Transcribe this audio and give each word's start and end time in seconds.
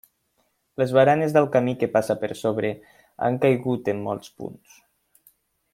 Les 0.81 0.93
baranes 0.97 1.35
del 1.35 1.49
camí 1.55 1.75
que 1.83 1.89
passa 1.97 2.15
per 2.23 2.31
sobre 2.41 2.71
han 3.27 3.39
caigut 3.45 3.93
en 3.95 4.03
molts 4.09 4.33
punts. 4.41 4.83